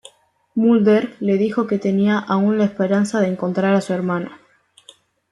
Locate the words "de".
3.21-3.27